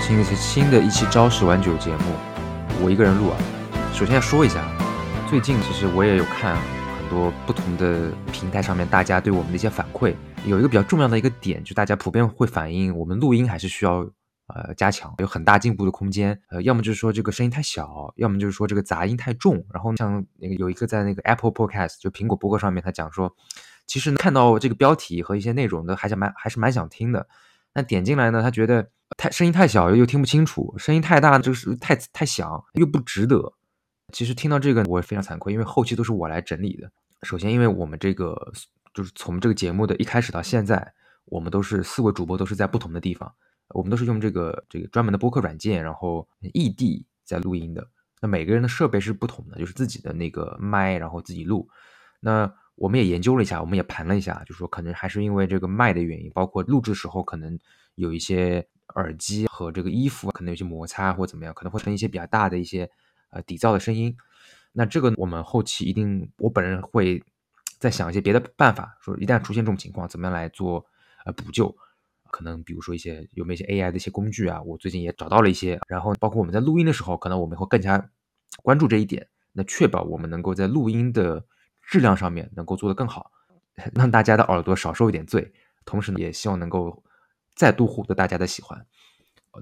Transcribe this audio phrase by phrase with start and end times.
[0.00, 2.04] 新的是新的一期朝十晚九节目，
[2.82, 3.36] 我一个人录啊。
[3.92, 4.64] 首先要说一下，
[5.28, 10.14] 最近其实我也有看很多不同的平台上面大家对我们的一些反馈，
[10.44, 14.08] 有一个比较重要的一个点，就大家普遍会反映我们录音还是需要
[14.46, 16.38] 呃加强，有很大进步的空间。
[16.50, 19.64] 呃，要么就是说这个声音太小，要么就是说这个杂音太重。
[19.72, 23.34] 然后像那个有一个在那个 Apple Podcast 就苹果播客上面，他讲说，
[23.86, 27.26] 其实看到这个标题和一些内容的，还是蛮还是蛮想听的。
[27.74, 33.52] 那点进来呢，他觉得太声音太小又听不清楚，声音太大就是太太响又不值得。
[34.12, 36.90] 其实听到这个我也非常惭愧，因为后期都是我来整理的。
[37.22, 38.52] 首先，因为我们这个
[38.94, 40.92] 就是从这个节目的一开始到现在，
[41.24, 43.32] 我们都是四位主播都是在不同的地方，
[43.70, 47.86] 我们都是用这个这个专门的播客软件，然后异地在录音的。
[48.20, 51.68] 那每个人的设备是不同的，就是自己的那个麦，然后自己录。
[52.20, 57.58] 那我们也研究了一下，我们也盘了一下，就是说可能还是因为这个麦的原因，包括录制时候可能
[57.94, 58.66] 有一些
[58.96, 62.90] 耳机和这个衣服可能有些摩擦或怎么样，可能会成一些比较大的一些
[63.30, 64.16] 呃底噪的声音。
[64.72, 67.22] 那这个我们后期一定，我本人会
[67.78, 70.84] 再想一些别的办法，说一旦出现这种情况，怎么样来做
[71.24, 71.74] 呃补救。
[72.30, 78.10] 可能比如说一些有没有一些 AI 的一些工具啊，我最近也找到了一些，然后包括我们在录音的时候，可能我们会更加
[78.62, 81.42] 关注这一点，那确保我们能够在录音的
[81.82, 83.30] 质量上面能够做得更好，
[83.94, 85.50] 让大家的耳朵少受一点罪，
[85.84, 87.02] 同时呢，也希望能够
[87.56, 88.86] 再度获得大家的喜欢。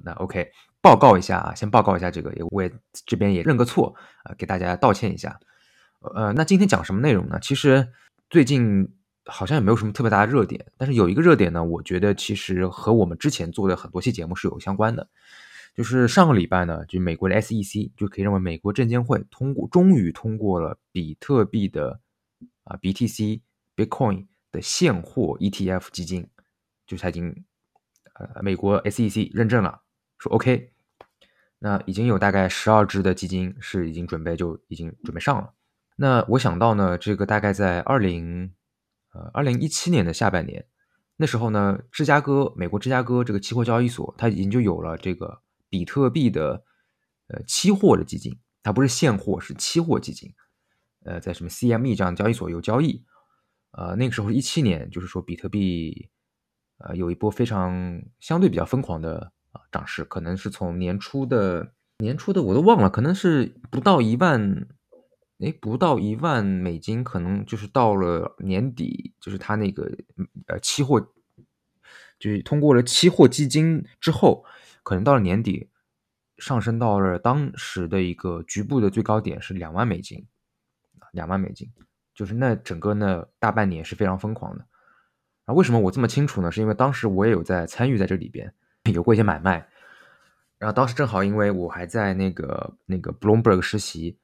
[0.02, 0.50] 那 OK，
[0.82, 2.70] 报告一下啊，先报告一下这个，也我也
[3.06, 5.38] 这边也认个错啊、给大家道歉一下。
[6.00, 7.38] 呃，那今天讲什么内容呢？
[7.40, 7.88] 其实
[8.28, 8.92] 最近
[9.24, 15.08] 好像也没有什么特别大的热点，但是有一个热点呢，我觉得其实和我们之前做的很多期节目是有相关的。
[15.74, 22.00] 就是上个礼拜呢，就美国的 SEC 就可以认为美国证监会通过终于通过了比特币的
[22.64, 23.40] 啊 BTC
[23.74, 26.28] Bitcoin 的现货 ETF 基金，
[26.86, 27.44] 就是它已经
[28.14, 29.82] 呃美国 SEC 认证了，
[30.18, 30.72] 说 OK，
[31.58, 35.54] 那已经有大概十二只的基金是已经准备就已经准备上了。
[35.96, 38.52] 那我想到呢，这个大概在二零
[39.12, 40.66] 呃二零一七年的下半年，
[41.16, 46.64] 那时候呢，芝加哥美国芝加哥这个期货交易所，它已经就有了这个比特币的
[47.28, 50.34] 呃期货的基金，它不是现货，是期货基金。
[51.04, 53.04] 呃，在什么 CME 这样交易所有交易。
[53.72, 56.08] 呃，那个时候一七年，就是说比特币
[56.84, 64.66] 呃有一波非常相对比较疯狂的啊、涨势，可能是从年初的年初的我都忘了，可能是不到一万，
[65.38, 69.90] 哎，不到一万美金，可能就是到了年底，就是它那个
[70.48, 71.00] 呃期货，
[72.18, 74.44] 就是通过了期货基金之后，
[74.82, 75.70] 可能到了年底
[76.38, 80.26] 上升到了当时的一个局部的最高点是两万美金，
[81.12, 81.70] 两万美金，
[82.12, 84.66] 就是那整个那大半年是非常疯狂的。
[85.44, 86.50] 啊，为什么我这么清楚呢？
[86.50, 88.52] 是因为当时我也有在参与在这里边，
[88.92, 89.68] 有过一些买卖。
[90.58, 94.18] 然后当时正好因为我还在那个那个 Bloomberg 实习，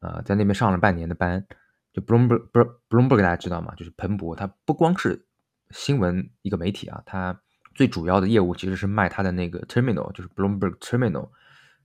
[0.00, 1.46] 呃，在那边上了半年的班。
[1.92, 3.72] 就 Bloomberg 不是 Bloomberg 大家知道吗？
[3.74, 5.24] 就是彭博，它不光是
[5.70, 7.40] 新闻一个媒体啊，它
[7.74, 11.30] 最主要的业务其实是卖它的那个 terminal，就是 Bloomberg terminal，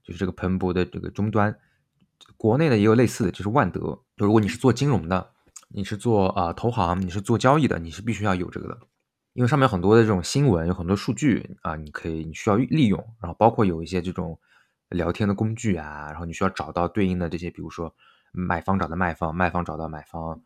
[0.04, 1.56] 就是这个彭博的这个终端。
[2.36, 3.80] 国内呢也有类似的，就是万德。
[4.18, 5.31] 就如果你是做金融的，
[5.74, 8.78] 你是做啊、呃投行，你是做交易的，你是必须要有这个的，
[9.32, 14.38] 因为上面很多的这种新闻，有很多数据啊，你可以你需要利用，然后包括有一些这种
[14.90, 17.94] 聊天的工具啊，然后你需要找到对应的这些，比如说
[18.32, 20.40] 买方找到卖方，卖方找到买方，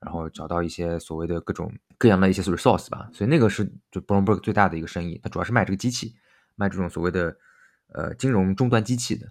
[0.00, 6.14] 然后找到一些所谓的各种各样的一些 resource 吧，所以那个是就 Bloomberg 最大的一个生意，它主要是卖这个机器，
[6.54, 7.36] 卖这种所谓的
[7.92, 9.26] 呃金融终端机器的。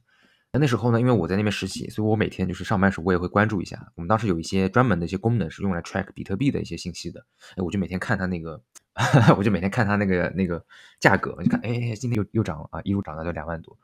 [0.54, 3.92] 那那时候呢，因为我在那边实习，所以我每天就是上班时候我也会关注一下。
[3.96, 7.26] 我们当时有一些专门的一些功能是用来 track 比特币的一些信息的，
[7.58, 8.62] 哎，我就每天看它那个，
[9.38, 10.66] 我就每天看它那个那个
[11.02, 13.78] 价格，我就看，哎，今天又又涨了啊，一路涨到就两万多，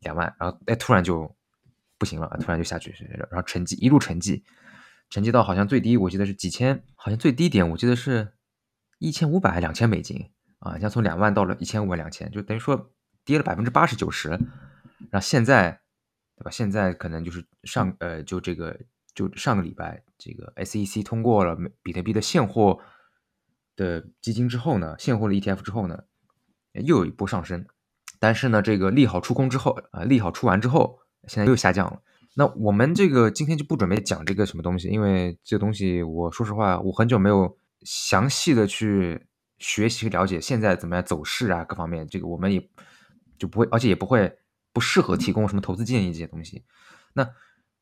[0.00, 1.34] 两万，然后哎突然就
[1.96, 2.94] 不行了，突然就下去，
[3.30, 4.42] 然后沉寂一路沉寂，
[5.08, 8.34] 沉寂到好像最低我记得是几千，好像最低点我记得是
[8.98, 12.92] 一千五百两千美金啊，像从两万到了一千五两千，就等于说
[13.24, 15.79] 跌了百分之八十九十，然后现在。
[16.40, 16.50] 对吧？
[16.50, 18.74] 现在可能就是上呃，就这个
[19.14, 22.78] 就上个礼拜，这个 SEC 通过了比特币的现货
[23.76, 26.04] 的基金之后呢，现货的 ETF 之后呢，
[26.72, 27.66] 又有一波上升。
[28.18, 32.00] 但是呢，这个利好出空之后啊、呃，利好出完之后，现在又下降了。
[32.36, 39.26] 那我们这个今天就不准备讲这个什么东西，因为这个东西我说实话，我很久没有详细的去
[39.58, 42.66] 学习了解现在怎么样走势啊，各方面，这个我们也
[43.38, 44.38] 就不会，而且也不会。
[44.72, 46.64] 不适合提供什么投资建议这些东西。
[47.12, 47.28] 那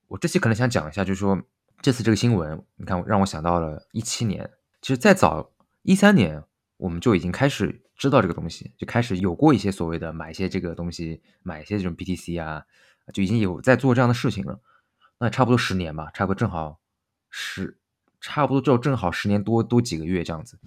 [0.06, 1.40] 我这期可能想讲一下，就是说
[1.82, 4.50] 这次这个新闻，你看让我想到了一七年，
[4.80, 5.52] 其实再早
[5.82, 6.42] 一三年，
[6.76, 12.64] 我们就已经开始知道这个东西，就开始有过一些所谓的买一些这个东西，买一些这种 BTC 啊，
[13.12, 14.60] 就已经有在做这样的事情了。
[15.18, 16.80] 那差不多十年吧，差不多正好
[17.28, 17.78] 十，
[18.20, 20.58] 差不多就正好十年多多几个月这样子。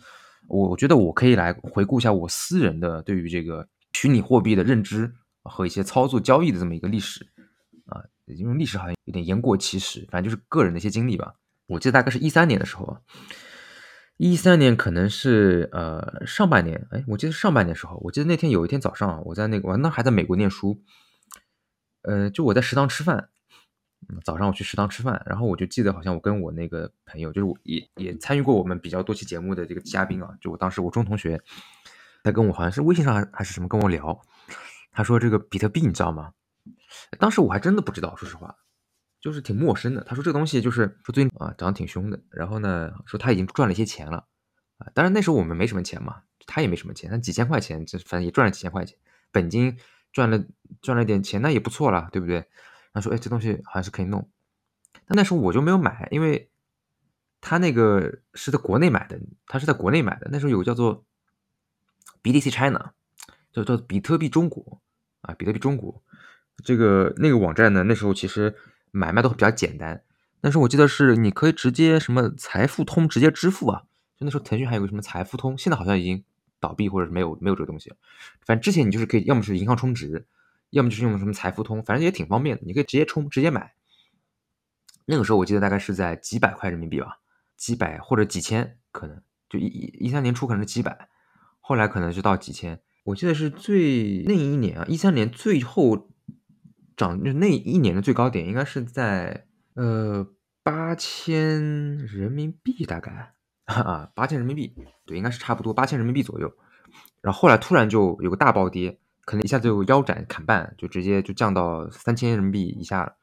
[0.47, 7.27] 我我觉得我可以来回顾一下我私人的对于这个虚拟货币的认知和一些操作交易的这么一个历史
[7.85, 11.35] 啊，因为历史好像有点言过其实，反正就是个人的一些经历吧。
[11.67, 13.01] 我记得大概是一三年的时候啊。
[14.17, 20.79] 一三年可能是呃上半年，哎，我记得上半年时候，我记得那天有一天早上，我在那个我那还在美国念书，
[22.03, 23.29] 呃，就我在食堂吃饭，
[24.23, 31.41] 早上我去食堂吃饭，然后我就记得好像我跟我那个朋友，就是我也也参与过我们比较多期节目的这个嘉宾啊，就我当时我中同学，
[32.21, 34.21] 他跟我好像是微信上还是什么跟我聊，
[34.91, 36.33] 他说这个比特币你知道吗？
[37.19, 38.55] 当时我还真的不知道，说实话。
[39.21, 40.03] 就是挺陌生的。
[40.03, 44.25] 他说这个东西就是说最近啊涨得挺凶的，然后呢说他已经赚了一些钱了
[44.79, 44.87] 啊。
[44.95, 48.97] 当然那时候我们没什么钱嘛，他也没什么钱，他几千块钱，这反正也赚了几千块钱，
[49.31, 49.77] 本金
[50.11, 50.43] 赚了
[50.81, 52.47] 赚了点钱，那也不错了，对不对？
[52.93, 54.27] 他说哎这东西好像是可以弄，
[55.05, 56.49] 但那时候我就没有买，因为
[57.41, 60.29] 他那个是在国内买的，他是在国内买的。
[60.31, 61.05] 那时候有个叫做
[62.23, 62.93] BTC China，
[63.51, 64.81] 叫叫比特币中国
[65.21, 66.01] 啊，比特币中国
[66.63, 68.55] 这个那个网站呢，那时候其实。
[68.93, 70.03] 买卖都比较简单，
[70.41, 73.83] 但是我记得是你可以直接什么财付通直接支付啊，
[74.17, 76.25] 就那时候腾讯还有个什么财付通，现在好像已经
[76.59, 77.95] 倒闭或者是没有没有这个东西了。
[78.41, 80.27] 反正之前你就是可以要么是银行充值，
[80.71, 83.73] 要么就是用什么财付通，反正也挺方便的，你可以直接充直接买。
[85.05, 87.19] 那个时候我记得大概是在几百块人民币吧，
[87.55, 89.67] 几百或者几千，可能就一
[90.01, 91.07] 一三年初可能是几百，
[91.61, 92.81] 后来可能是到几千。
[93.03, 96.07] 我记得是最那一年啊，一三年最后。
[96.97, 100.27] 涨就那一年的最高点应该是在呃
[100.61, 103.33] 八千人民币大概
[103.65, 104.75] 啊八千人民币
[105.05, 106.53] 对应该是差不多八千人民币左右，
[107.21, 113.15] 然后后来突然就有个大暴跌，可能一下子就腰斩砍半，就直接就降到三千人民币以下了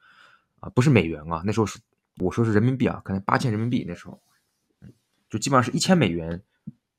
[0.59, 1.79] 啊不是美元啊那时候是
[2.17, 4.21] 我说是人民币啊可能八千人民币那时候，
[5.29, 6.41] 就基本上是一千美元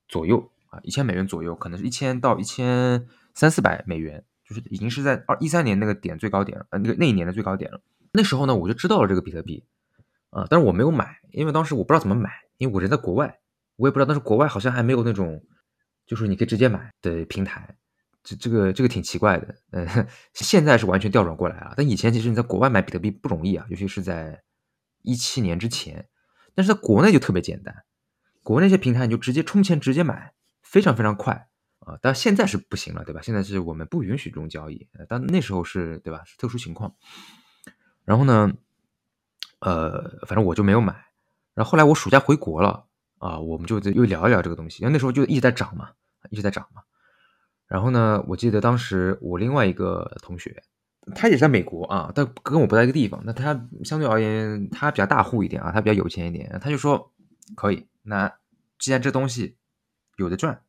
[0.09, 4.25] 左右啊一千美元左右可能是一千到一千三四百美元。
[4.43, 7.81] 就是已经是在二一三年那个点最高点了，呃，那个那一年的最高点了。
[8.13, 9.65] 那时候呢，我就知道了这个比特币，
[10.31, 13.39] 啊，但是我没有买，因为当时我不知道怎么买，因为我人在国外，
[13.77, 15.41] 我也不知道当时国外好像还没有那种，
[16.05, 17.77] 就是你可以直接买的平台，
[18.25, 19.87] 这这个这个挺奇怪的，嗯，
[20.35, 24.43] 现在是完全调转过来了，但以前其实你在国外买比特币不容易啊，尤其是在
[25.03, 26.09] 一七年之前，
[26.57, 27.73] 但是在国内就特别简单，
[28.43, 30.33] 国内一些平台你就直接充钱直接买，
[30.71, 31.49] 非常非常快。
[31.81, 33.23] 啊，但现在是不行了，对吧？
[33.23, 36.23] 现在是我们不允许这种交易，但那时候是对吧？
[36.27, 36.95] 是特殊情况。
[38.05, 38.53] 然后呢，
[39.61, 40.93] 呃，反正我就没有买。
[41.55, 42.85] 然后后来我暑假回国了
[43.19, 45.91] 啊，我们就又聊一聊这个东西，因为那时候就一直在涨嘛，
[46.29, 46.83] 一直在涨嘛。
[47.67, 50.63] 然后呢，我记得当时我另外一个同学，
[51.15, 53.23] 他也在美国啊，但跟我不在一个地方。
[53.25, 57.11] 那他相对而言，他比较大户一点啊，他比较有钱一点，他就说
[57.57, 57.89] 可以。
[58.03, 58.31] 那
[58.79, 59.57] 既然这东西
[60.21, 60.63] 有的赚。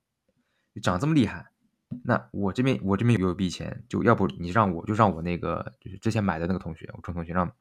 [0.82, 1.48] 涨这么厉害，
[2.06, 7.52] 那我这边我这边有一笔钱，就要不你让我就让我那个就是之前买的那个同学，我冲同学让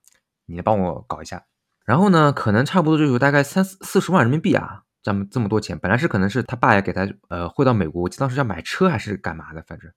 [0.46, 1.44] 你来帮我搞一下。
[1.84, 5.76] 然后呢，可能差不多就有大概三四四十万人民币啊，这么这么多钱。
[5.76, 9.90] 本来是可能是他爸也给他呃汇到美国，我当时要买车还是干嘛的，反正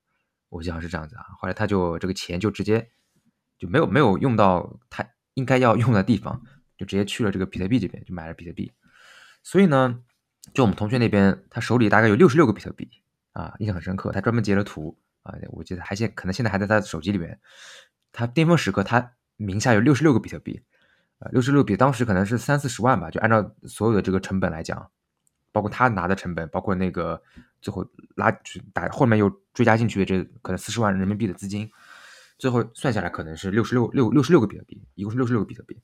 [0.49, 1.25] 我记得是这样子啊。
[1.37, 2.89] 后来他就这个钱就直接
[3.59, 6.41] 就没有没有用到他应该要用的地方，
[6.77, 8.71] 就直接去了这个比特币这边，就买了比特币。
[9.43, 9.99] 所以呢，
[10.51, 12.89] 就我们同学那边，他手里大概有六十六个比特币。
[13.31, 17.39] 啊，印象很深刻，他专门截了图啊，我记得还现可能现在还在他的手机里面。
[18.11, 20.61] 他巅峰时刻，他名下有六十六个比特币，
[21.17, 24.87] 啊，六十六比当时可能是三四十万吧，就按照所有的这个成本来讲，
[25.51, 27.19] 包括他拿的成本，包括那个
[27.59, 27.83] 最后
[28.13, 31.71] 拉去打后面又追加进去的这可能四十万人民币的资金，
[32.37, 35.81] 最后算下来可能是六十六六六十六个比特币，一共是六十六个比特币。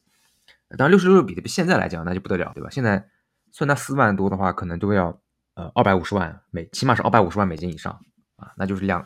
[0.77, 2.69] 当然，六十六个比特币现在来讲那就不得了，对吧？
[2.69, 3.09] 现在
[3.51, 5.19] 算他四万多的话，可能都要。
[5.55, 7.99] 呃，二百五十万美，起码是二百五十万美金以上
[8.37, 9.05] 啊，那就是两，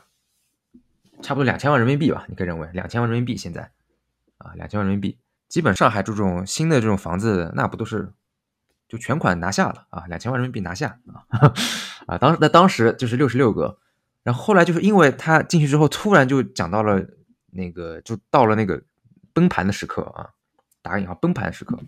[1.23, 3.71] 差不多两千万人民币吧，你可以认为两千万人民币现在，
[4.37, 8.13] 啊，两千万人民币，基本上海这种新的这种房子，那不都是
[8.87, 11.25] 就全款拿下了啊，两千万人民币拿下啊，
[12.05, 13.79] 啊， 当那当时就是六十六个，
[14.21, 17.03] 然后后来就是因为他进去之后，突然就讲到了
[17.47, 18.79] 那个，就到了那个
[19.33, 20.29] 崩盘的时刻啊，
[20.83, 21.79] 打个引号崩盘时刻，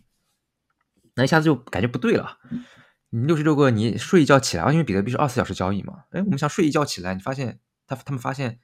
[1.15, 2.37] 那一下子就感觉不对了。
[3.09, 4.71] 你六十六个，你睡一觉起来？
[4.71, 6.03] 因为比特币是二十四小时交易嘛。
[6.11, 8.59] 哎，我们想睡一觉起来，你发现他他们发现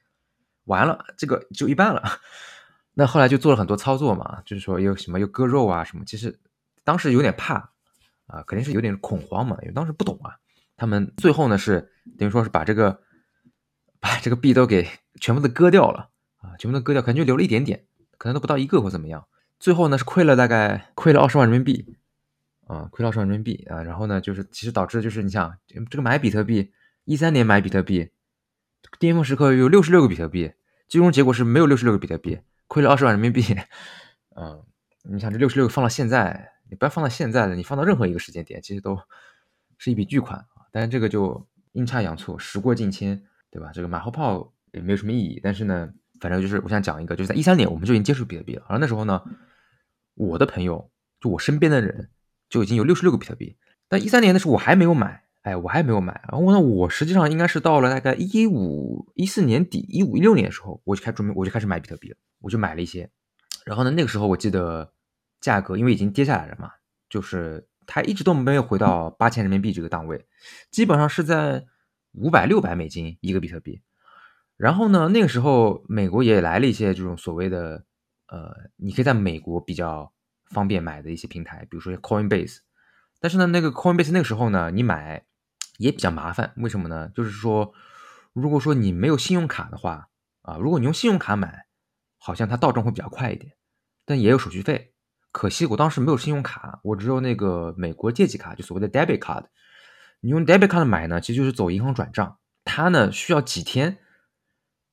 [0.64, 2.02] 完了，这个就一半了。
[2.94, 6.04] 那后来就做了很多操作嘛，就是说又什么又割肉啊什么。
[6.04, 6.38] 其实
[6.84, 7.70] 当时有点怕
[8.26, 10.36] 啊，肯定是有点恐慌嘛，因为当时不懂啊。
[10.76, 13.00] 他们最后呢是等于说是把这个
[14.00, 14.86] 把这个币都给
[15.20, 17.86] 全部都割掉了啊，全部都割掉，可能就留了一点点，
[18.18, 19.26] 可能都不到一个或怎么样。
[19.58, 21.96] 最后呢是亏了大概亏了二十万人民币
[22.72, 23.82] 啊，亏了二十万人民币啊。
[23.82, 25.56] 然后呢就是其实导致就是你想
[25.90, 26.72] 这个买比特币，
[27.04, 28.10] 一三年买比特币，
[28.98, 30.52] 巅峰时刻有六十六个比特币，
[30.88, 33.42] 最终结果是没有六十六个比特币，亏了二十万人民币。
[34.36, 34.62] 嗯，
[35.04, 36.50] 你想这六十六放到现在。
[36.70, 38.98] 你不要放到现在了，你放到任何一个时间点，其实都
[39.76, 40.64] 是一笔巨款啊。
[40.72, 43.70] 但是这个就阴差阳错，时过境迁，对吧？
[43.74, 45.38] 这个马后炮也没有什么意义。
[45.42, 48.64] 但是呢，反正就是我想讲一个，就是在一三年我们就已经接触比特币了。
[48.70, 49.22] 而那时候呢，
[50.14, 52.08] 我的朋友就我身边的人
[52.52, 53.56] 就已经有六十六个比特币。
[53.88, 56.22] 但一三年的时候我还没有买，哎，我还没有买。
[56.30, 63.10] 然后呢，我实际上应该是到了大概一五一四年底、一五一六年的时候，我就开准备，我就开始买比特币了，我就买了一些。
[63.64, 64.92] 然后呢，那个时候我记得。
[65.42, 66.70] 价格因为已经跌下来了嘛，
[67.10, 70.24] 就是它一直都没有回到八千人民币这个档位，
[70.70, 71.64] 基本上是在
[72.12, 73.82] 五百六百美金一个比特币。
[74.56, 77.84] 然后呢，那个时候美国也来了一些这种所谓的
[78.28, 80.12] 呃，你可以在美国比较
[80.52, 82.58] 方便买的一些平台，比如说 Coinbase。
[83.20, 85.24] 但是呢，那个 Coinbase 那个时候呢，你买
[85.78, 87.08] 也比较麻烦，为什么呢？
[87.14, 87.72] 就是说，
[88.32, 90.08] 如果说你没有信用卡的话
[90.42, 91.66] 啊，如果你用信用卡买，
[92.18, 93.52] 好像它到账会比较快一点，
[94.04, 94.92] 但也有手续费。
[95.30, 99.46] 可惜我当时没有信用卡，我只有那个美国借记卡，就所谓的 debit card。
[100.20, 103.98] 你用 debit card 买呢，其实就是走银行转账，它呢需要几天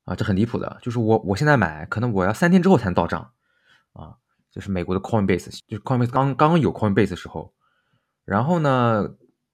[0.05, 0.79] 啊，这很离谱的。
[0.81, 3.33] 就是我我现在买，可能我要三天之后才能到账
[3.93, 4.17] 啊。
[4.59, 7.53] 是美国的 Coinbase，就是 Coinbase 刚刚有 Coinbase 的时候，
[8.25, 9.09] 然后呢，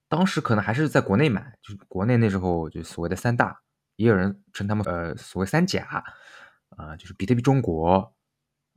[0.08, 3.60] 当时可能还是在国内买，就是国内那时候就所谓的三大，
[3.96, 6.04] 也有人称他们呃所谓三甲
[6.76, 8.14] 啊，就是比特币中国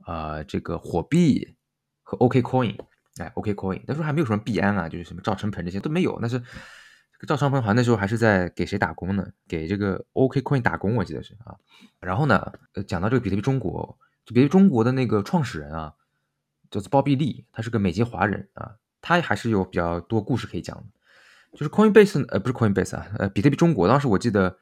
[0.04, 1.56] 啊，这个火币。
[2.02, 2.76] 和 OKCoin，
[3.18, 6.18] 哎，OKCoin，那时候还没有什么币安啊，就是什么赵成鹏这些都没有。
[6.20, 9.24] 那是这个赵成鹏好像那时候还是在给谁打工呢？
[9.46, 11.54] 给这个 OKCoin 打工，我记得是啊。
[12.00, 15.94] 然后呢，呃，讲到这个比特币中国，就比特币中国的那个创始人啊，
[16.70, 20.84] 叫做包碧利，他是个美籍华人啊，他还是有比较多故事可以讲的。
[21.52, 24.56] 就是 Coinbase，呃，不是 Coinbase 啊，呃，比特币中国，当时我记得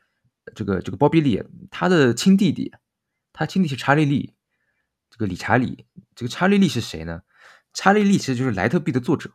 [0.54, 2.72] 这个这个包碧利，他的亲弟弟，
[3.34, 4.34] 他亲弟是查理利，
[5.10, 7.22] 这个理查理，这个查理利是谁呢？
[7.74, 9.30] 查理利其实就是莱特币的作者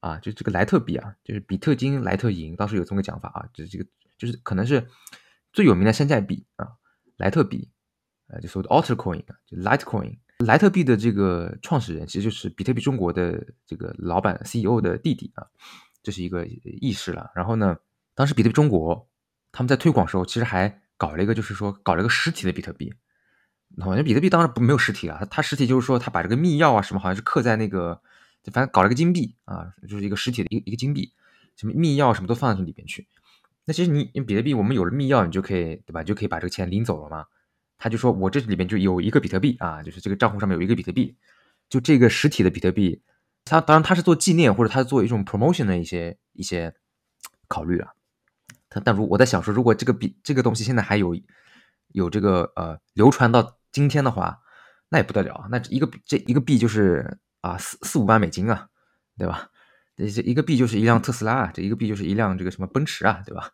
[0.00, 3.86] 啊，就这个莱特币啊，就是比特金、莱特银，当时有这么个讲法啊，就是这个
[4.18, 4.86] 就是可能是
[5.54, 6.68] 最有名的山寨币啊，
[7.16, 7.70] 莱特币，
[8.26, 10.18] 呃，就所谓的 Altcoin 啊就 Litecoin。
[10.40, 15.46] 莱特币的这个创始人其实就是比特币中国的这个老板 CEO 的弟弟啊，
[16.02, 16.44] 这是一个
[16.80, 17.30] 轶事了。
[17.34, 17.76] 然后呢，
[18.14, 19.08] 当时比特币中国
[19.52, 22.92] 他们在推广时候，其实还搞了一个，就是说搞了一个实体的比特币。
[23.78, 28.00] 好像比特币当时不没有实体了，它实体就是说它把这个密钥啊什么好像是刻在那个，
[28.52, 31.12] 反正搞了个金币啊，就是一个实体的一个一个金币，
[31.54, 33.06] 什么密钥什么都放在这里边去。
[33.66, 36.00] 那其实你比特币我们有了密钥，你就可以对吧？
[36.00, 37.26] 你就可以把这个钱领走了嘛。
[37.80, 41.16] 他就说我这里边就有一个比特币啊，就是这个账户上面有一个比特币，
[41.68, 43.02] 就这个实体的比特币，
[43.44, 46.72] 他当然他是做纪念或者他做一种 promotion 的一些一些
[47.48, 47.94] 考虑了。
[48.68, 51.18] 他但如我在想说，如果这个币这个东西现在还有
[51.88, 53.56] 有这个呃流传到。
[53.72, 54.40] 今天的话，
[54.88, 58.66] 那也不得了，那一个这一个币就是啊四四五万美金啊，
[59.16, 59.48] 对吧？
[59.94, 63.52] 这这一个币就是一辆特斯拉啊，这一个币就是一辆这个什么奔驰啊，对吧？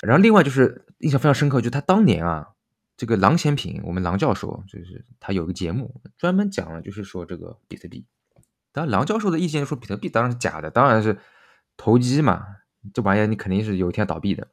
[0.00, 2.48] 然后另外就是印象非常深刻，就他当年啊，
[2.98, 8.04] 这个郎咸平，我们郎教授就是他有个节目专门讲了，就是说这个比特币。
[8.72, 11.16] 当然，郎教授的意见说比特币当然是假的，当然是
[11.76, 12.44] 投机嘛，
[12.92, 14.48] 这玩意儿你肯定是有一天倒闭的。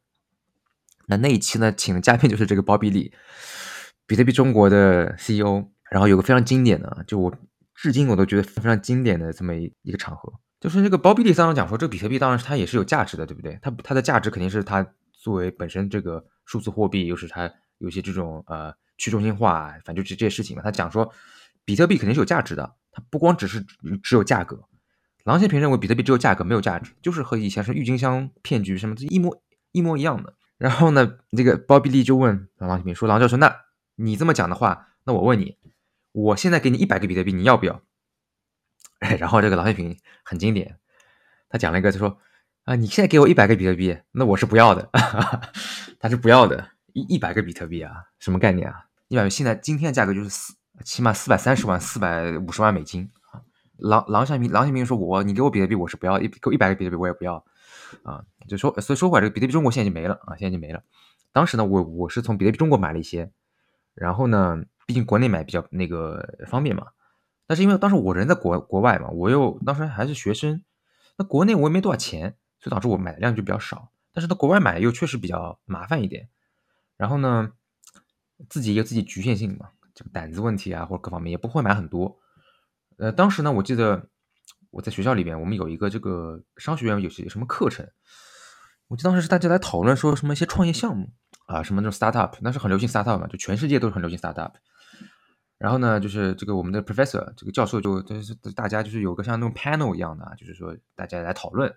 [1.07, 3.11] 那那一期呢，请的嘉宾就是这个包比利。
[4.05, 7.35] 比特币中国的 CEO，然后有个非常经典的，就我
[7.73, 13.57] 至今我都觉得非常经典的这么一一个场合，就是那个包比利当时讲说，这个比特币当然它也是有价值的，对不对？
[13.63, 20.63] 它它的价值肯定是它作为本身这个数字货币，又是它有些这种呃去中心化，反正就这这些事情嘛。
[20.63, 21.13] 他讲说，
[21.63, 23.65] 比特币肯定是有价值的，它不光只是
[24.03, 24.63] 只有价格。
[25.23, 29.41] 郎咸平认为比特币只有价格没有价值，就是和以前是郁金香骗局什么一模
[29.71, 30.35] 一模一样的。
[30.57, 33.63] 然后呢，这个包比利就问郎咸平说，郎教授那。
[33.97, 35.57] 你这么讲的话，那我问你，
[36.11, 37.81] 我现在给你一百个比特币，你要不要？
[38.99, 40.77] 然后这个郎咸平很经典，
[41.47, 42.19] 他讲了一个，他说
[42.65, 44.89] 啊，你现在给我一百个比特币，那我是不要的，
[45.97, 48.85] 他是不要的，一一百个比特币啊，什么概念啊？
[49.09, 50.53] 一百现在今天的价格就是四，
[50.85, 53.43] 起码四百三十万，四百五十万美金啊。
[53.75, 57.43] 郎郎咸平郎咸平说，我你给我比特币，我是不要，一给我一百个比特币我也不要
[58.03, 58.23] 啊。
[58.47, 60.81] 就说所以说回来，这个比特币中国现在就没了啊，现在就没了。
[61.33, 63.29] 当时呢，我我是从比特币中国买了一些。
[63.93, 66.87] 然后呢，毕竟国内买比较那个方便嘛。
[67.45, 70.63] 但是因为当时我人在国国外嘛，我又当时还是学生，
[71.17, 73.89] 那国内我也没多少钱，所以导致我买的量就比较少。
[74.13, 76.29] 但是到国外买又确实比较麻烦一点。
[76.97, 77.51] 然后呢，
[78.49, 82.19] 自己有自己局限性嘛，这个胆子问题啊，或者各方面也不会买很多。
[82.97, 84.09] 呃，当时呢，我记得
[84.71, 87.85] 我在学校里边，我们有一个这个商学院有些什么课程，
[88.87, 91.11] 我记得当时是大家来讨论说什么一些创业项目
[91.47, 94.53] 啊，什么那种 startup，那是很流行 startup 嘛，就全世界都是很流行 startup。
[95.57, 101.73] 然后呢，就是这个我们的 professor 这个教授就就是大家就是有个像那种 panel 一样的，就是说大家来讨论，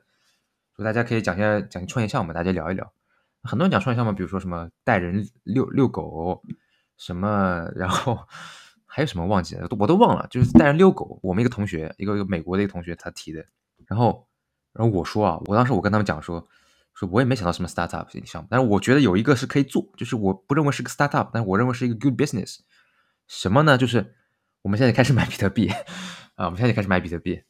[0.76, 2.92] 说大家可以讲一下讲创业项目，大家聊一聊。
[3.48, 6.42] 很多人讲创业项目，比如说什么带人遛遛狗，
[6.98, 8.18] 什么，然后
[8.84, 10.26] 还有什么忘记了，我都忘了。
[10.30, 13.42] 就是带人遛狗，我们一个同学，一个一个美国的一个同学他提的。
[13.86, 14.28] 然后，
[14.74, 16.46] 然后我说啊，我当时我跟他们讲说，
[16.92, 22.58] 说我也没想到什么 startup 项目，但是我觉得有一个是可以做，就是我不认为是个 startup，但是我认为是一个 good business。
[23.26, 23.78] 什么呢？
[23.78, 24.14] 就是
[24.62, 25.68] 我们现在开始买比特币
[26.34, 27.42] 啊，我们现在开始买比特币。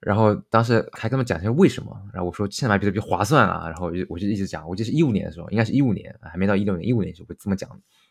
[0.00, 7.68] 然后当时还跟他们讲一下为什么，然后我说现在买比特币划算啊，然后我就我就一直讲，我记得是一五年的时候，应该是一五年，还没到一六年，一五年就会这么讲。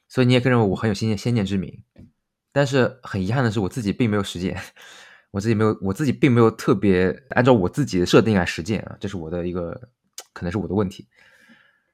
[0.08, 1.84] 所以你也可以认为我很有先先见之明，
[2.52, 4.58] 但是很遗憾的是我自己并没有实践，
[5.32, 9.90] 我自己没有我自己并没有特别按照我自己的设定来实践啊，这是我的一个
[10.34, 11.08] 可能是我的问题。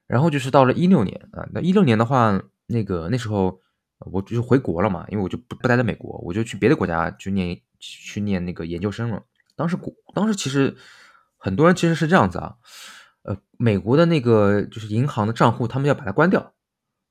[0.06, 3.60] 然后就是到了一六年啊，那一六年的话，那个那时候
[3.98, 9.22] 我就是回国了嘛，因为我就不不待在美国，我就去别的国家去念去念那个研究生了。
[9.62, 10.76] 当时国当时其实
[11.38, 12.56] 很多人其实是这样子啊，
[13.22, 16.52] 呃，美国的那个就是银行的账户，他们要把它关掉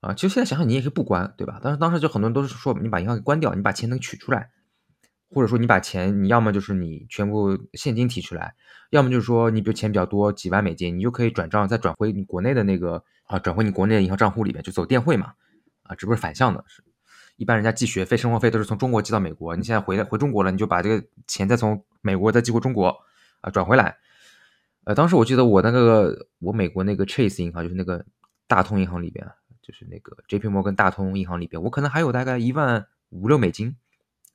[0.01, 0.13] 啊。
[0.13, 1.61] 其实现在想想，你也可以不关，对吧？
[1.63, 4.49] 但是当时就很多人都是说，你把银行给关掉，你把钱能取出来，
[5.33, 8.53] 或者说你把钱，你要么就是你全部现金提出来，
[8.89, 15.35] 要么就是说你比如钱比较多，几万美金，你就可以转账再转回你国内的那个啊，转回你国内的银行账户里面，就走电汇嘛，
[15.83, 16.83] 啊，这不是反向的，是。
[17.37, 22.97] 一般人家寄学费、生活费都是从中国寄到美国，你现在回来回中国了，你就把这个钱再从美国再寄回中国
[23.41, 23.97] 啊，转回来。
[24.83, 28.05] 呃，当时我记得我那个我美国那个 Chase 银行，就是那个
[28.47, 29.25] 大通银行里边，
[29.61, 33.75] 就是那个 JP Morgan 大通银行里边，我可能还有大概一万五六美金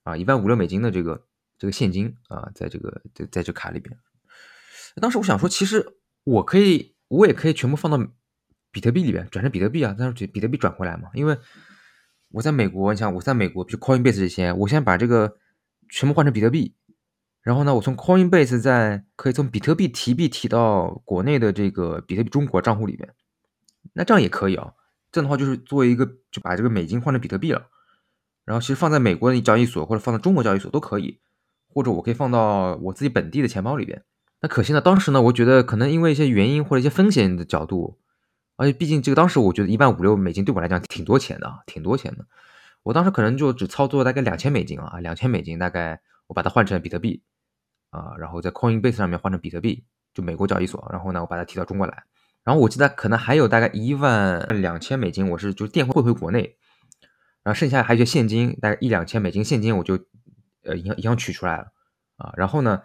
[0.05, 1.27] 啊，一万五六美金的这个
[1.59, 3.99] 这个现金啊，在这个在在这卡里边。
[5.01, 7.99] 当时我想说，其实我可以，我也可以全部放到
[8.71, 11.37] 比特币里边，转成比特币啊，但是比特币转回来嘛，因为。
[12.31, 15.39] 我在美国，你想我在美国，比如 Coinbase 这些，我先把这个
[15.89, 16.75] 全部换成比特币，
[17.47, 23.15] 然后呢，我从 Coinbase 在可以从比特币提币提到国内的这个比特币中国账户里面，
[23.93, 24.73] 那这样也可以啊。
[25.13, 27.69] 这样的话就是作为一个就把这个美金换成比特币了，
[28.45, 31.21] 然后其实放在美国的交易所或者放在中国交易所都可以，
[31.69, 34.03] 或者我可以放到我自己本地的钱包里边。
[34.41, 38.01] 那可惜呢，当时呢，我觉得可能因为一些原因或者一些风险的角度。
[38.57, 42.27] 而且毕竟这个当时我觉得一万五六美金对我来讲挺多钱的啊，挺多钱的。
[42.83, 47.23] 我当时可能就只操作大概两千美金啊，两千美金大概我把它换成比特币
[47.90, 52.05] 啊，然后在 Coinbase 上面换成比特币，就美国交易所，然后呢我把它提到中国来。
[52.44, 56.57] 然后我记得可能还有大概一万两千美金，我是就电汇回国内，
[57.42, 59.99] 然后剩下还有一些现金，大概一两千美金现金我就
[60.62, 61.72] 呃银行银行取出来了
[62.16, 62.33] 啊。
[62.37, 62.83] 然后呢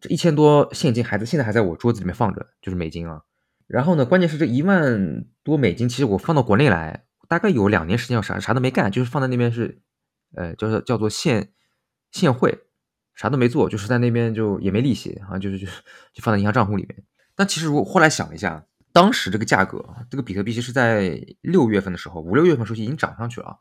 [0.00, 3.22] 这一千多现金还在现在还在我桌子里面放着，就是美金啊。
[3.66, 4.04] 然后呢？
[4.04, 9.80] 关键是这一万多美金，其实我放到国内来，大概有两年时间，我啥啥都没干，就是放在那边是，
[10.34, 11.52] 呃，叫做叫做现
[12.10, 12.58] 现汇，
[13.20, 15.82] 啥都没做，就是在那边就也没利息啊，就是就是
[16.14, 17.04] 就放在银行账户里面。
[17.34, 23.58] 但其实我后来想了一下，当时这个价格，这个比特币其实在六月份的时候，五六月份时候已经涨上去了，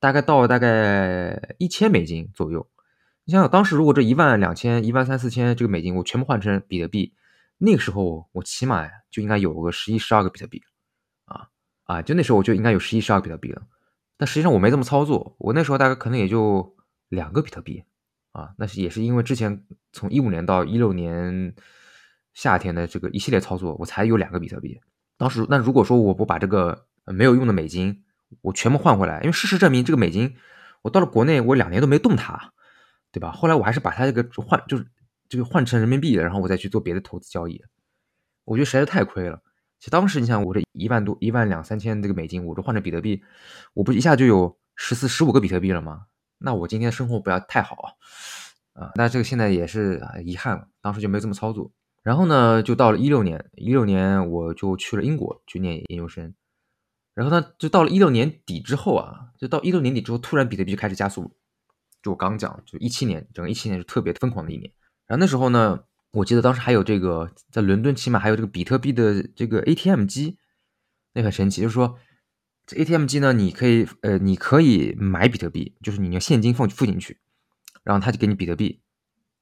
[0.00, 2.68] 大概到了大概一千美金左右。
[3.24, 7.14] 你想想，当时如果这一万两千、一万三四千这个美金，我全部换成比特币。
[7.56, 10.62] 那个时候我起码就应该有个十一十二个比特币，
[11.24, 11.48] 啊
[11.84, 13.62] 啊，就那时候我就应该有十一十二个比特币了。
[14.18, 16.76] 但实际上我没这么操作，我那时候大概可能也就
[17.08, 17.84] 两个比特币，
[18.32, 21.54] 啊，那是也是因为之前从一五年到一六年
[22.34, 24.80] 夏天的这个一系列操作，我才有两个比特币。
[25.16, 28.04] 当时那如果说我不把这个没有用的美金
[28.40, 30.36] 我全部换回来，因为事实证明这个美金
[30.82, 32.52] 我到了国内我两年都没动它，
[33.12, 33.32] 对吧？
[33.32, 34.86] 后来我还是把它这个换就是。
[35.30, 37.62] 这个换成人民币然后我再去做别的投资交易，
[38.44, 39.40] 我觉得实在是太亏了。
[39.78, 43.22] 其实当时你想，我这一万多、一万两三千这个美金，我这换成比特币，
[43.72, 46.06] 我不一下就有十四、十五个比特币了吗？
[46.40, 47.76] 那我今天生活不要太好
[48.74, 48.84] 啊！
[48.84, 51.70] 啊，那这个现在也是遗憾了，当时就没有这么操作。
[52.02, 56.34] 然后呢，就到了一六年，一六年我就去了英国去念研究生。
[57.12, 61.36] 然后呢，就到了一六年底之后啊，就到一六年底之后，突然比特币就开始加速。
[62.02, 64.72] 就我刚讲，就一七年，整个一七年是特别疯狂的一年。
[65.06, 65.80] 然后那时候呢，
[66.12, 70.38] 我记得当时还有这个，在伦敦起码还有这个比特币的这个 ATM 机，
[71.12, 71.60] 那很神奇。
[71.60, 71.98] 就是说，
[72.76, 77.18] ATM 机呢，你可以呃，你可以买比特币，就是你用现金放付进去，
[77.82, 78.80] 然后他就给你比特币，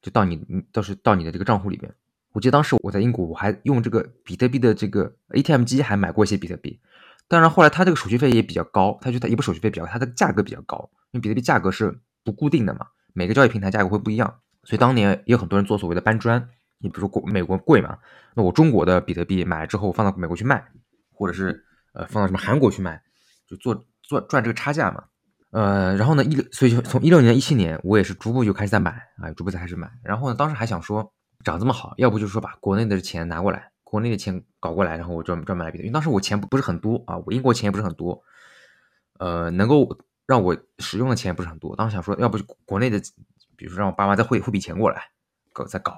[0.01, 1.93] 就到你到时到你的这个账户里边
[2.31, 6.79] 我记得当时我在英国，我还用这个比特币的这个 ATM 机还买过一些比特币。
[7.27, 16.49] 当然后来他这个手续费也比较高，他就它一部手续费比较高，它的价格比较高，因为比特币价格是不固定的嘛，每个交易平台价格会不一样，所以当年也有很多人做所谓的搬砖。
[16.79, 17.97] 你比如说美国贵嘛，
[18.35, 20.63] 那我中国的比特币买了之后放到美国去卖，
[21.11, 23.01] 或者是呃放到什么韩国去卖，
[23.49, 25.03] 就做做赚这个差价嘛。
[25.51, 29.91] 呃，然后呢一所以就从一六年一七年我也是逐步就开始在买啊，逐步在开始买。
[30.03, 31.11] 然后呢当时还想说
[31.43, 35.87] 涨这么好，要不就是说把国内的钱拿过来，国内的钱搞过来，然后我专专门买比特币。
[35.87, 38.21] 因为当时我钱不是很多啊，我英国钱也不是很多，
[39.17, 41.75] 呃，能够让我使用的钱也不是很多。
[41.75, 43.01] 当时想说，要不就国内的，
[43.55, 45.01] 比如说让我爸妈再汇汇笔钱过来
[45.51, 45.95] 搞再搞。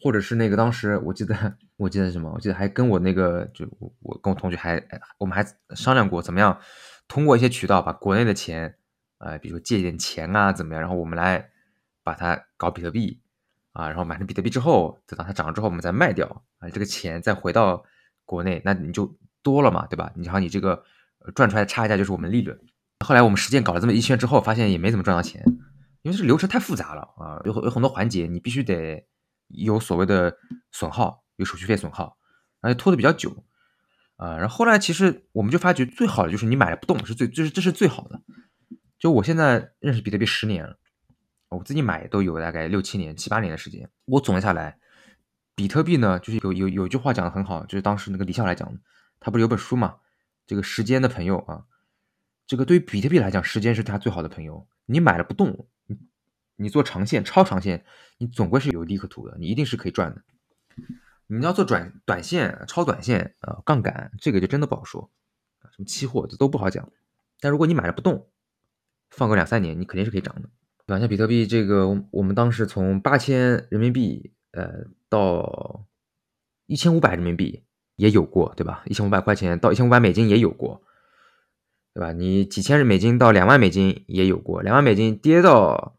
[0.00, 2.30] 或者是那个当时我记得我记得什么？
[2.32, 4.80] 我记得还跟我那个就我我跟我同学还
[5.18, 6.56] 我们还商量过怎么样
[7.08, 8.76] 通过一些渠道把国内的钱，
[9.18, 10.80] 呃，比如说借一点钱啊怎么样？
[10.80, 11.50] 然后我们来
[12.04, 13.20] 把它搞比特币
[13.72, 17.82] 啊，然后买成比特币之后，等到它涨了之后我们再卖掉啊，这个钱再回到
[18.24, 20.12] 国内，那你就多了嘛，对吧？
[20.14, 20.84] 你好，你这个
[21.34, 22.56] 赚出来的差价就是我们利润。
[23.04, 25.42] 后来我们实践搞了这么一圈之后，发现也没怎么赚到钱，
[26.02, 29.06] 因为这流程太复杂了啊，有有很多环节你必须得。
[29.48, 30.38] 有所谓的
[30.70, 32.16] 损耗，有手续费损耗，
[32.60, 33.44] 而且拖的比较久，
[34.16, 38.20] 啊，然后后来其实我们就发觉最好的就是你买了不动是最，这是这是最好的。
[38.98, 40.76] 就我现在认识比特币十年了，
[41.48, 43.88] 我自己买都有大概六七年、七八年的时间。
[44.06, 44.78] 我总结下来，
[45.54, 48.76] 比特币呢，就是有有有句话讲的很好，就是当时那个李笑来讲，
[49.20, 49.96] 他不是有本书嘛，
[50.46, 51.64] 这个时间的朋友啊，
[52.46, 54.68] 这个对于比特币来讲，时间是他最好的朋友。
[54.86, 55.68] 你买了不动。
[56.60, 57.84] 你做长线、超长线，
[58.18, 60.22] 你总归是有利可图的，你一定是可以赚的。
[61.28, 65.08] 你要做短短线、超短线啊，杠杆这个就真的不好说
[65.60, 66.90] 啊，什么期货这都不好讲。
[67.38, 68.26] 但如果你买了不动，
[69.10, 70.48] 放个两三年，你肯定是可以涨的，
[70.84, 70.98] 对吧？
[70.98, 75.86] 像比特币这个，我们当时从八千人民币呃到
[76.66, 77.62] 一千五百人民币
[77.94, 78.82] 也有过，对吧？
[78.86, 80.82] 一千五百块钱到一千五百美金也有过，
[81.94, 82.12] 对吧？
[82.12, 85.94] 你几千美金到两万美金也有过，两万美金跌到。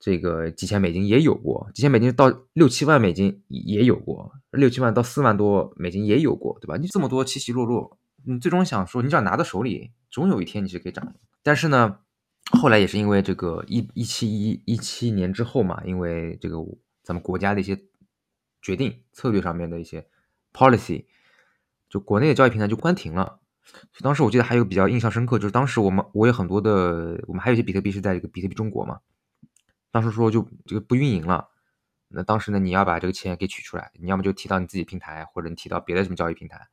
[0.00, 6.78] 这个几千美金也有过，几千美金到六七万美金也有过，六七万到四万多美金也有过，对吧？
[6.78, 11.14] 你这么多起起落落，你最终想说，你只要拿到手里，总有一天你是可以涨的。
[11.42, 11.98] 但是呢，
[12.50, 16.56] 后来也是因为这个一一七一一七年之后嘛，因为这个
[17.02, 17.78] 咱们国家的一些
[18.62, 20.06] 决定策略上面的一些
[20.54, 21.04] policy，
[21.90, 23.40] 就国内的交易平台就关停了。
[24.00, 28.98] 当时我记得还有比较印象深刻，就是当时我们我有很多的，我们还有一些比特币是在这个比特币中国嘛。
[29.90, 31.48] 当时说就这个不运营了，
[32.08, 36.68] 那当时呢你要把这个钱给取出来，你要么就提到你自己平台，或者你提到别的什么交易平台，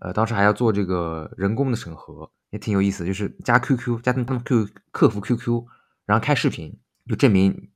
[0.00, 5.64] 呃，当时还要做这个人工的审核，也挺有意思，就是加 QQ 加他们 Q 客服 QQ，
[6.04, 7.70] 然后开视频，就证明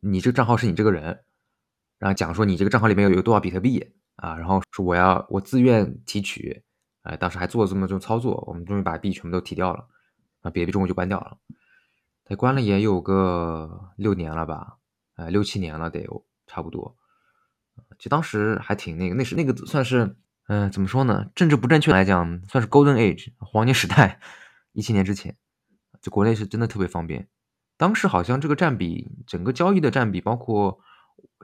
[0.00, 1.24] 你这个账号是你这个人，
[1.98, 6.62] 然后讲说你这个账号里面有有多少比特币啊，然后说我要我自愿提取，
[7.02, 9.88] 呃，当时还做了这么这种操作，我们终于把币全部都提掉了，
[10.42, 11.38] 啊，比特币中国就关掉了。
[12.28, 14.78] 他关了也有个六年了吧，
[15.14, 16.96] 呃，六七年了得有差不多。
[18.00, 20.16] 其当时还挺那个，那是那个算是，
[20.48, 21.30] 嗯，怎么说呢？
[21.36, 24.20] 政治不正确来讲，算是 Golden Age 黄金时代。
[24.72, 25.36] 一七年之前，
[26.02, 27.28] 就国内是真的特别方便。
[27.76, 30.80] 当时好像这个占比，整个交易的占比，包括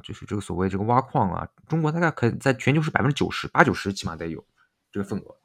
[0.02, 4.44] 就是这个所谓这个挖矿啊，中国大概可在全球是百分之九十八九十，起码得有
[4.90, 5.38] 这个份额。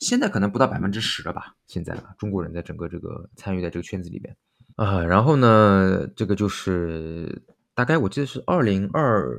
[0.00, 1.54] 现在可能不到百分之十了吧？
[1.68, 4.36] 现在啊中国人在整个这个参与在这个圈子里边。
[4.76, 7.42] 啊，然后呢，这个就是
[7.74, 9.38] 大概我记得是二零二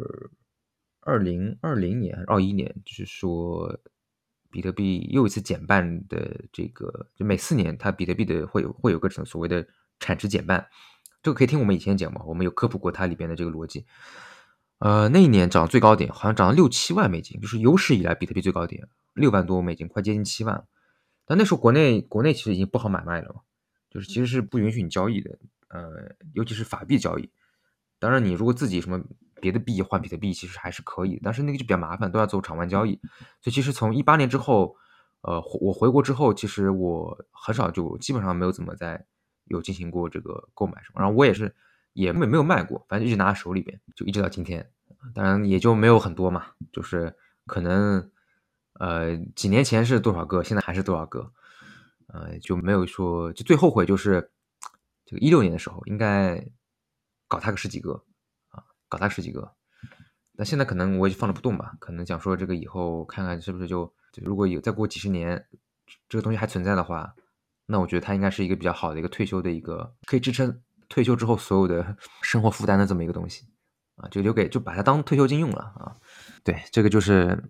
[1.02, 3.80] 二零二零年二一年，就是说
[4.52, 9.66] 比特币又一次减半的这个，就每四年它比特币的会有会有个什么所谓的
[10.00, 10.68] 产值减半，
[11.24, 13.86] 这个可以听我们以前讲嘛，我们有科普过它里边的这个逻辑。
[14.80, 20.66] 呃，那一年涨最高点好像涨了六七万美金，就是有史以来比特币最高点六万多美金，快接近七万。
[21.26, 23.42] 但那时候国内国内其实已经不好买卖了嘛。
[23.94, 27.30] 就是其实是不允许你交易的，呃，尤其是法币交易。
[28.00, 29.00] 当然，你如果自己什么
[29.40, 33.00] 别的币换比特币，其实还是可以，但是那个就比较麻烦，都要走场外交易。
[33.40, 34.76] 所以其实从一八年之后，
[35.22, 39.06] 呃，我回国之后，其实我很少就基本上没有怎么在
[39.46, 41.00] 有进行过这个购买什么。
[41.02, 41.56] 然后我也是
[41.94, 44.70] 也没没有卖过，反正一直拿在手里边，就一直到今天。
[45.14, 48.10] 当然也就没有很多嘛，就是可能
[48.80, 51.32] 呃几年前是多少个，现在还是多少个。
[52.14, 54.32] 呃，就没有说，就最后悔就是
[55.04, 56.48] 这个一六年的时候，应该
[57.28, 58.04] 搞它个十几个
[58.50, 59.52] 啊，搞它十几个。
[60.34, 65.44] 那现在可能我也放着不动吧，可能想说这个以后看看是不是就，就如果有再过几十年，
[66.08, 67.14] 这个东西还存在的话，
[67.66, 73.48] 那我觉得它应该是一个比较好的一个退休的一个可以支撑退休之后所有的 生活负担的这么一个东西
[73.96, 75.98] 啊，就留给就把它当退休金用了啊。
[76.44, 77.44] 对，这个就是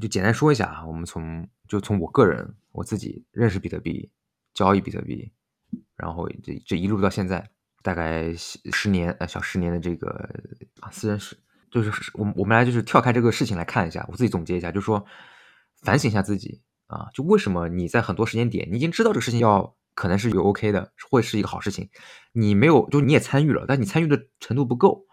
[0.00, 4.10] 就简单说一下啊，我们从就从我个人我自己认识比特币、
[4.52, 5.32] 交易比特币，
[5.96, 7.50] 然后这这一路到现在
[7.82, 10.08] 大概十年呃小十年的这个
[10.80, 11.36] 啊私人史，
[11.70, 15.04] 就是我我们来就是跳开这个事情来看一下，我自己总结一下，就是说
[15.82, 19.76] 反省一下自己啊，就为什么你在很多时间点你已经知道这个事情要。
[19.96, 21.88] 可能是有 OK 的，会是一个好事情。
[22.32, 25.06] 你没有，就你也参与了，但你参与的程度不够，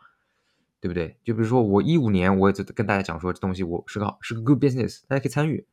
[0.82, 1.16] 对不对？
[1.24, 5.66] 就比如说我一五年，我也跟大家讲说，这东西我是个好是个 good business，大家可以参与。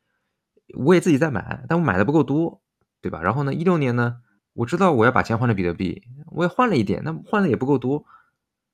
[0.75, 2.61] 我也自己在买，但我买的不够多，
[3.01, 3.23] 对吧？
[3.23, 4.21] 然后呢，一六年呢，
[4.53, 8.05] 我知道我要把钱换成比特币，我也换了一点，那换的也不够多，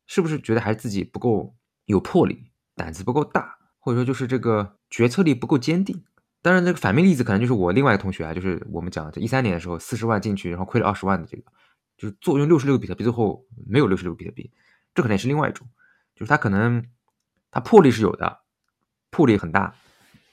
[0.07, 6.03] 是不是觉得还是自己不够有魄力，胆子不够大，或者说就是这个决策力不够坚定？
[6.43, 11.45] 当然，这个反面例子可能就是我另外一个同学啊，就是我们讲这一三年的时候，四十万进去，然后亏了二十万的这个，
[11.97, 14.51] 就是做用六十六个比特币，最后没有六十六个比特币，
[14.95, 15.67] 这可能也是另外一种，
[16.15, 16.85] 就是他可能
[17.51, 18.41] 他魄力是有的，
[19.11, 19.75] 魄力很大，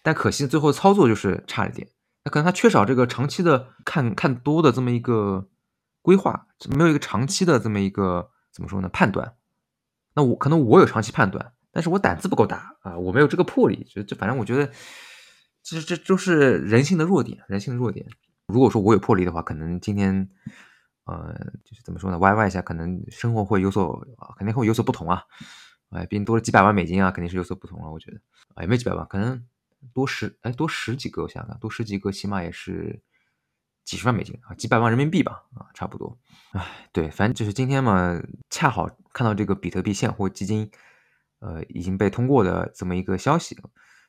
[0.04, 1.88] 但可惜最后操作就是差一点，
[2.24, 5.50] 那可能他缺少这个长期的看看多的这么一个
[6.02, 9.36] 规划，没有一个长期的这么一个怎么说呢判断，
[10.15, 14.72] 那我可能我有长期判断，但是我胆子不够大啊，我没有这个魄力，就就反正我觉得。
[15.63, 18.04] 其实这都是人性的弱点，人性的弱点。
[18.48, 20.28] 如果说我有魄力的话，可能今天，
[21.06, 24.04] 呃，就是怎么说呢？YY 一下，可能生活会有所，
[24.39, 25.22] 肯定会有所不同啊。
[25.92, 27.92] 哎，毕竟多了几百万美金啊，肯定是有所不同了。
[27.92, 28.20] 我觉得，
[28.56, 29.48] 哎，没几百万，可能
[29.94, 33.02] 多十，哎，多十几个，我想想，多十几个，起码也是
[33.86, 36.18] 几十万美金啊，几百万人民币吧，啊，差不多。
[36.52, 40.70] 哎，对，反正就是今天嘛，恰好看到这个比特币现货基金，
[41.40, 43.56] 呃，已经被通过的这么一个消息，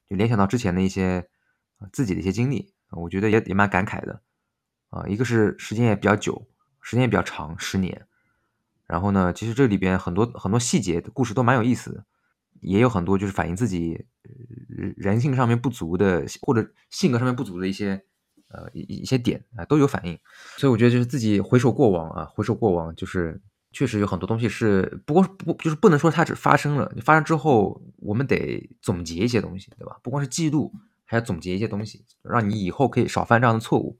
[0.08, 1.28] 就联想到之前的一些。
[1.92, 4.22] 自己的一些经历，我觉得也也蛮感慨的，
[4.90, 6.46] 啊，一个是时间也比较久，
[6.80, 8.06] 时间也比较长，十年。
[8.92, 12.04] 然后呢，其实这里边很多很多细节的故事都蛮有意思的，
[12.60, 14.04] 也有很多就是反映自己
[14.96, 18.04] 人性上面不足的或者性格上面不足的一些
[18.48, 20.18] 呃一一些点啊都有反应。
[20.58, 23.40] 所以我觉得就是自己回首过往啊，回首过往就是
[23.72, 29.98] 确实有很多东西是不过不就是不能说它只发生了，发生之后我们得总结一些东西，对吧？
[30.02, 30.70] 不光是记录。
[31.04, 33.98] 还要总结一些东西，让你以后可以少犯这样的错误，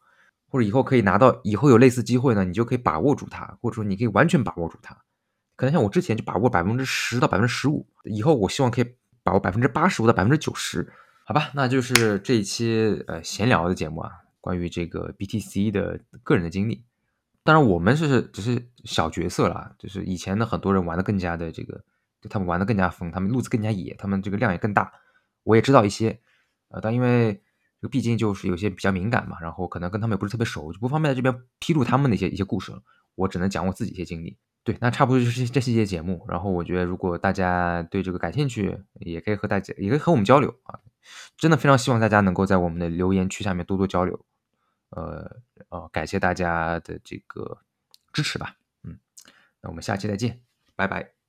[0.52, 4.94] 或者以后可以拿到以后有类似机会呢，你就可以把握住它，或者说你可以完全把握住它。
[5.56, 10.92] 可能像我之前就把握百分之十到百分之十五，以后我希望可以把握百分之八十五到百分之九十，
[11.24, 11.50] 好吧？
[11.54, 14.10] 那就是这一期呃闲聊的节目啊，
[14.42, 16.84] 关于这个 BTC 的个人的经历。
[17.42, 21.82] 当然我们是只是小角色了，就是以前的很多人玩的更加的这个，
[22.20, 24.92] 就他们玩的更加疯，他们路子更加野，他们这个量也更大。
[25.44, 26.20] 我也知道一些。
[26.68, 27.42] 呃，但因为
[27.88, 32.82] 毕竟就是有些比较敏感嘛，然后可能跟他们也不是特别熟，就不方便在这边披露他们的一些一些故事了。
[33.14, 34.38] 我只能讲我自己一些经历。
[34.64, 36.24] 对，那差不多就是这这些节目。
[36.28, 40.78] 然后我觉得，如果大家对这个感兴趣，也可以和大家，也可以和我们交流啊。
[41.36, 44.24] 真的非常希望大家能够在我们的留言区下面多多交流。
[44.90, 47.58] 呃，呃，感谢大家的这个
[48.12, 48.56] 支持吧。
[48.84, 48.98] 嗯，
[49.60, 50.40] 那我们下期再见，
[50.76, 51.21] 拜拜。